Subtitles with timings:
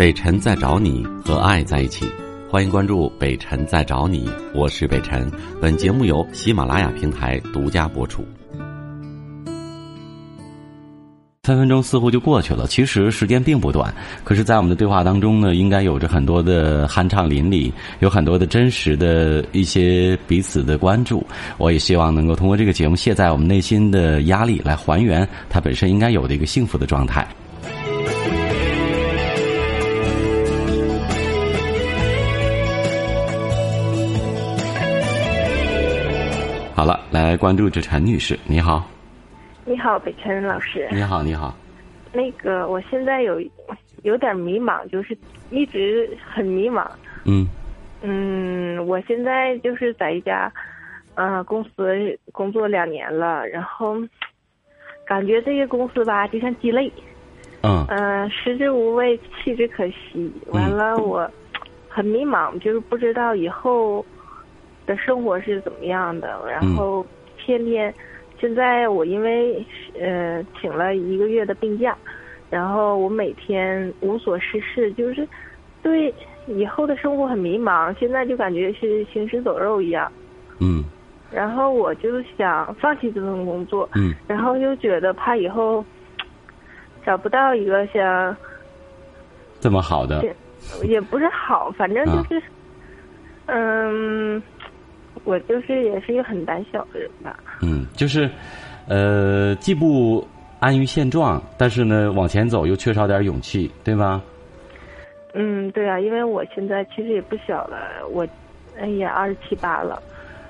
[0.00, 2.06] 北辰在找你和爱在一起，
[2.48, 5.30] 欢迎关注北辰在找你，我是北辰。
[5.60, 8.24] 本节目由喜马拉雅平台独家播出。
[11.42, 13.94] 三分钟似乎就过去了，其实时间并不短。
[14.24, 21.22] 可是，在我们的对话当中呢，应该有着很多的酣畅淋漓，有很多的真实的一些彼此的关注。
[21.58, 27.28] 我也希望能够通过这个节目卸载我们内心的压力，来还原它本身应该有的一个幸福的状态。
[36.80, 38.88] 好了，来关注这陈女士，你好。
[39.66, 40.88] 你好，北辰老师。
[40.90, 41.54] 你好，你好。
[42.10, 43.38] 那个，我现在有
[44.02, 45.14] 有点迷茫，就是
[45.50, 46.86] 一直很迷茫。
[47.26, 47.46] 嗯。
[48.00, 50.50] 嗯，我现在就是在一家
[51.16, 53.96] 呃公司工作两年了，然后
[55.06, 56.90] 感觉这个公司吧就像鸡肋。
[57.60, 57.84] 嗯。
[57.90, 60.32] 嗯，食之无味，弃之可惜。
[60.46, 61.30] 完了，我
[61.90, 64.02] 很迷茫，就是不知道以后
[64.90, 67.06] 的生活是怎么样的，然后
[67.38, 67.94] 天天。
[68.40, 69.64] 现在我因为
[70.00, 71.94] 呃请了一个月的病假，
[72.48, 75.28] 然后我每天无所事事，就是
[75.82, 76.12] 对
[76.46, 77.94] 以后的生活很迷茫。
[77.98, 80.10] 现在就感觉是行尸走肉一样。
[80.58, 80.82] 嗯。
[81.30, 83.86] 然后我就想放弃这份工作。
[83.94, 84.14] 嗯。
[84.26, 85.84] 然后又觉得怕以后
[87.04, 88.34] 找不到一个像
[89.60, 90.24] 这么好的，
[90.82, 92.42] 也不是好，反正就是
[93.46, 94.42] 嗯。
[95.24, 97.38] 我就是也是一个很胆小的人吧。
[97.62, 98.28] 嗯，就是，
[98.88, 100.26] 呃，既不
[100.58, 104.22] 安于现状，但是呢，往前走又缺少点勇气，对吗？
[105.34, 107.76] 嗯，对啊，因为我现在其实也不小了，
[108.10, 108.26] 我
[108.80, 110.02] 哎呀二十七八了，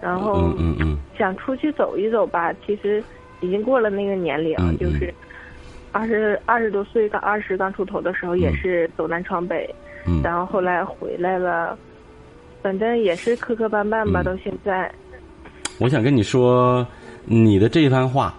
[0.00, 3.02] 然后嗯嗯嗯，想出去走一走吧，其实
[3.40, 5.12] 已经过了那个年龄，就是
[5.90, 9.68] 二十二十多岁刚二十刚出头的时候，也是走南闯北，
[10.22, 11.76] 然后后来回来了。
[12.62, 14.88] 反正也是磕磕绊绊吧，到现在。
[15.78, 16.86] 我想跟你说，
[17.24, 18.32] 你的这一番话，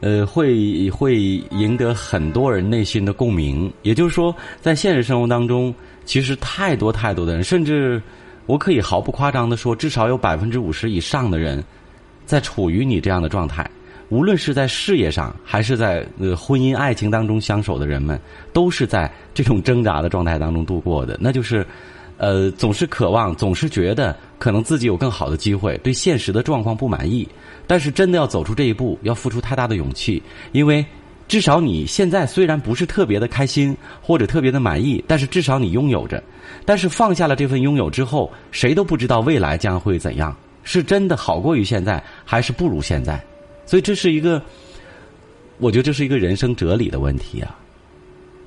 [0.00, 1.16] 呃，会会
[1.52, 3.72] 赢得很多人内心的共鸣。
[3.82, 5.72] 也就是说，在现实生活当中，
[6.04, 8.02] 其实太多太多的人，甚至
[8.46, 11.62] 我可以毫不夸张的说，至少有百分之五十以上的人，
[12.24, 13.64] 在处于你这样的状态。
[14.08, 18.20] 无论是在事业上，还是在呃婚姻爱情当中相守的人们，
[18.52, 21.16] 都是在这种挣扎的状态当中度过的。
[21.20, 21.64] 那就是。
[22.18, 27.28] 呃，总是渴望，总是觉得可能自己有更好的机会，对现实的状况不满意。
[27.66, 30.22] 但是真的要走出这一步，要付出太大的勇气。
[30.52, 30.82] 因为
[31.28, 36.22] 至少你现在虽然不是特别的开心或者特别的满意，但是至少你拥有着。
[36.64, 43.22] 但是放下了这份拥有之后，谁都不知道未来将会怎样，是真的好过于现在，还是不如现在？
[43.66, 44.40] 所以这是一个，
[45.58, 47.54] 我觉得这是一个人生哲理的问题啊。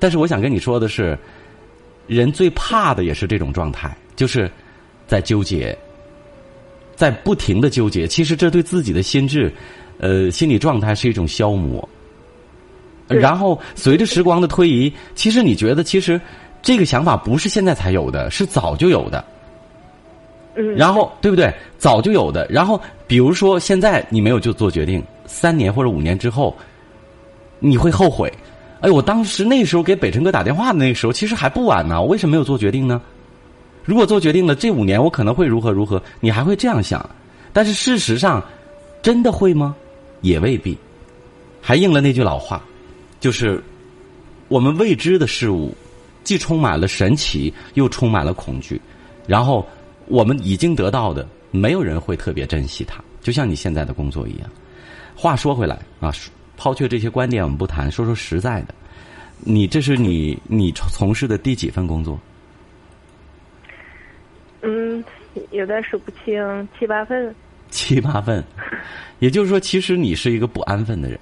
[0.00, 1.16] 但是我想跟你说的是。
[2.10, 4.50] 人最怕的也是这种状态，就是
[5.06, 5.76] 在纠结，
[6.96, 8.04] 在不停的纠结。
[8.04, 9.52] 其实这对自己的心智、
[9.98, 11.88] 呃心理状态是一种消磨。
[13.06, 16.20] 然后随着时光的推移，其实你觉得，其实
[16.60, 19.24] 这个想法不是现在才有的，是早就有的。
[20.56, 20.74] 嗯。
[20.74, 21.52] 然后对不对？
[21.78, 22.44] 早就有的。
[22.50, 26.56] 然后比如说，现在你没有就做决定，三年或者五年之后，
[27.60, 28.32] 你会后悔。
[28.80, 32.00] 哎，我当时那时候给北辰哥打电话的那个时候，其实还不晚呢。
[32.00, 33.00] 我为什么没有做决定呢？
[33.84, 36.02] 如果做决定了，这五年我可能会如何如何？
[36.20, 37.08] 你还会这样想？
[37.52, 38.42] 但是事实上，
[39.02, 39.74] 真的会吗？
[40.22, 40.76] 也未必。
[41.60, 42.62] 还应了那句老话，
[43.20, 43.62] 就是
[44.48, 45.74] 我们未知的事物，
[46.24, 48.80] 既充满了神奇，又充满了恐惧。
[49.26, 49.66] 然后
[50.06, 53.02] 我们已经得到的，没有人会特别珍惜它。
[53.20, 54.48] 就像你现在的工作一样。
[55.14, 56.12] 话说回来啊。
[56.60, 57.90] 抛却这些观点，我们不谈。
[57.90, 58.74] 说说实在的，
[59.38, 62.20] 你这是你你从事的第几份工作？
[64.60, 65.02] 嗯，
[65.52, 67.34] 有点数不清，七八份。
[67.70, 68.44] 七八份，
[69.20, 71.18] 也就是说，其实你是一个不安分的人。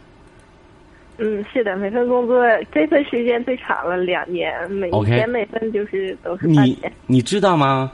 [1.18, 6.76] 嗯，是的，每份工作这份时间最长了两年，每年每份就是都是你
[7.06, 7.92] 你知道吗？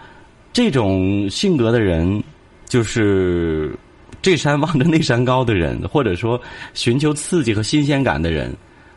[0.51, 2.25] 这种性格的人，
[2.65, 3.77] 就是。
[4.25, 6.41] 这山望着那山高的人， 或者说
[6.73, 8.51] 寻求刺激和新鲜感的人，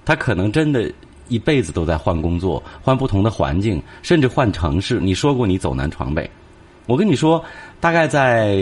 [0.06, 0.90] 他可能真的
[1.28, 5.02] 一辈子都在换工作、换不同的环境，甚至换城市。
[5.02, 6.30] 你说过你走南闯北，
[6.86, 7.44] 我跟你说，
[7.82, 8.56] 大概在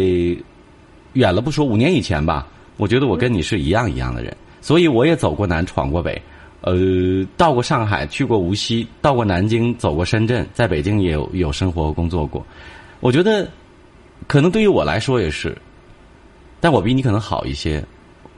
[1.14, 2.48] 远了不说五年以前吧，
[2.78, 6.20] 我觉得我跟你是一样一样的人，所以我也走过南闯过北，
[6.62, 12.44] 呃，到过上海，去过无锡，到过南京，走过深圳，在北京也有有生活和工作过。
[13.02, 13.48] 我觉得，
[14.26, 15.56] 可能对于我来说也是。
[16.66, 17.86] 但我比你可能好一些，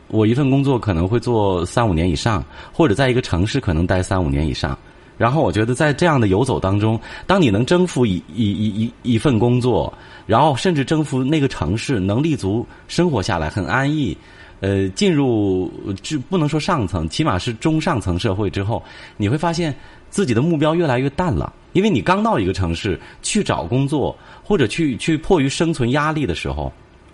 [0.10, 2.44] 我一份工作可能会做三五年以上，
[2.74, 4.78] 或者在一个城市可能待三五年以上，
[5.18, 9.94] 然后我觉得在这样的游走当中，当你能征服一一一一一份工作，
[10.26, 14.18] 然后甚至征服那个城市，能立足生活下来很安逸，
[14.60, 15.72] 呃，进入
[16.02, 18.84] 就不能说上层，起码是中上层社会之后，
[19.16, 19.74] 你会发现
[20.10, 24.14] 自己的目标越来越淡了，因为你刚到一个城市去找工作，
[24.44, 26.70] 或者去去迫于生存压力的时候，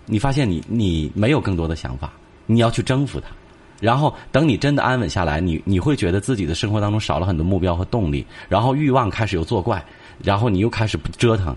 [0.06, 2.12] 你发现你你没有更多的想法，
[2.46, 3.28] 你要去征服它。
[3.80, 9.84] 然后等你真的安稳下来，你你会觉得自己的生活当中少了很多目标和动力，然后欲望开始又作怪，
[10.22, 11.54] 然后你又开始不折腾。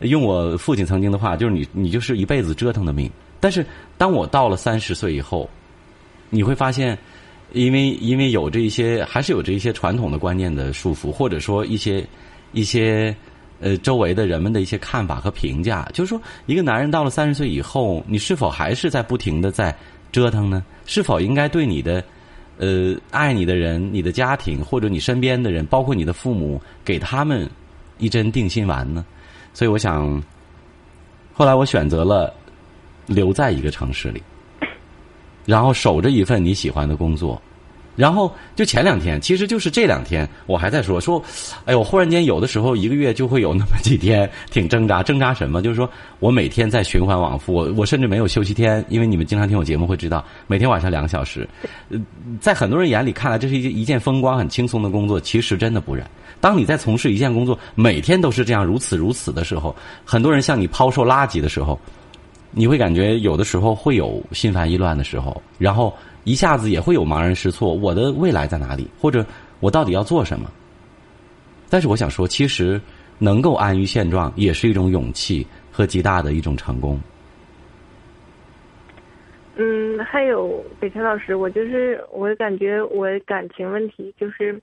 [0.00, 3.10] 用我父亲曾经的话，就是你你就是一辈子折腾的命。
[3.38, 3.64] 但是
[3.96, 5.48] 当我到了三十岁以后，
[6.30, 6.96] 你会发现，
[7.52, 12.04] 因为因为有这一些，还是有这一些传统的观念的束缚，或者说一些
[12.52, 13.14] 一些
[13.60, 19.74] 呃周围的人们的一些看法和评价，就是说，一个男人到了三十岁以后，你是否还是在不停的在。
[20.10, 20.64] 折腾呢？
[20.86, 22.02] 是否应该对你的，
[22.56, 27.46] 呃，爱你的人、你的家庭或者你身边的人，包括你的父母，给他们
[27.98, 29.04] 一针定心丸呢？
[29.52, 30.22] 所以，我想，
[31.34, 32.32] 后来我选择了
[33.04, 34.22] 留在一个城市里，
[35.44, 37.40] 然后守着一份你喜欢的工作。
[37.98, 41.20] 然后就前两天，其实就是这两天，我还在说说，
[41.64, 45.60] 哎呦，忽然间有的时候一个月就会有那么几天挺挣扎，挣扎什么？
[45.60, 45.90] 就是说
[46.20, 51.48] 我每天在循环往复，我我甚至没有休息天，因为你们经常听我节目会知道，每天晚上两个小时，
[51.88, 51.98] 呃，
[52.40, 56.08] 在很多人眼里看来这是一一件风光很轻松的工作，其实真的不然。
[56.40, 59.74] 当你在从事一件工作，每天都是这样如此如此的时候，
[60.04, 61.76] 很多人向你抛售垃圾的时候，
[62.52, 65.92] 你会感觉有的时候会有心烦意乱的时候，然后。
[66.28, 68.86] 一下子也会有茫然失措，我的未来在哪里？
[69.00, 69.24] 或者
[69.60, 70.50] 我到底要做什么？
[71.70, 72.78] 但是我想说，其实
[73.18, 77.00] 能够安于现状，也是一种勇气和极大的一种成功。
[79.56, 84.60] 嗯，还有北辰老师，我就是我感觉我感情问题就是，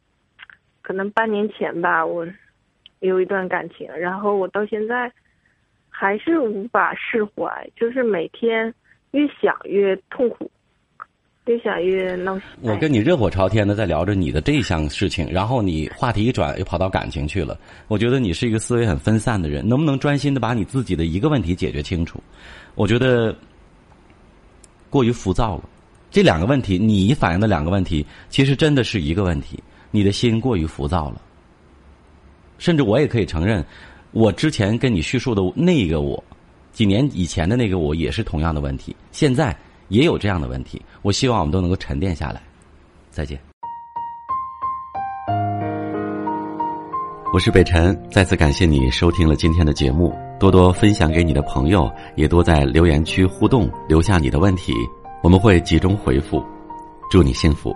[0.83, 2.27] 可能半年前吧，我
[2.99, 5.11] 有一段感情，然后我到现在
[5.89, 8.71] 还是无法释怀，就是每天
[9.11, 10.49] 越想越痛苦。
[11.45, 12.43] 越想越闹心。
[12.61, 17.57] 我跟你热火朝天的在聊着你的这项事情，然后你话题一转又跑到感情去了。
[17.87, 22.19] 我觉得你是一个思维很分散的人，能不能专心的把你自己的一个问题解决清楚？
[22.73, 23.35] 我觉得
[24.89, 25.69] 过于浮躁了。
[26.09, 29.61] 这两个问题，你反映的两个问题，其实真的是一个问题。
[29.91, 31.21] 你的心过于浮躁了，
[32.57, 33.63] 甚至我也可以承认，
[34.11, 36.21] 我之前跟你叙述的那个我，
[36.71, 38.95] 几年以前的那个我，也是同样的问题。
[39.11, 39.55] 现在。
[39.89, 42.41] 也有这样的问题，我希望我们都能够沉淀下来。
[43.11, 43.39] 再见。
[47.31, 54.73] 我是北辰，再次感谢你收听了今天的节目，多多分享给你的朋友，也多在留言区互动，留下你的问题，
[55.21, 56.43] 我们会集中回复。
[57.11, 57.75] 祝你幸福。